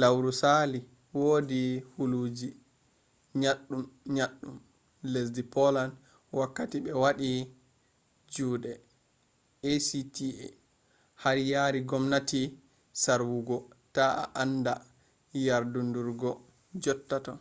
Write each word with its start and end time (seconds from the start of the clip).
lauru 0.00 0.32
sali 0.40 0.78
wodi 1.22 1.62
huluji 1.96 2.48
nyaddun-nyaddun 3.40 4.56
lesdi 5.12 5.42
poland 5.54 5.92
wakkati 6.38 6.76
be 6.84 6.90
wadi 7.02 7.30
jude 8.34 8.72
acta 9.72 10.28
har 11.22 11.38
yari 11.52 11.80
gomnati 11.90 12.40
sarwugo 13.02 13.56
ta 13.94 14.04
a 14.22 14.24
anda 14.42 14.72
yardudurgo 15.46 16.30
jot 16.82 17.00
ta 17.24 17.34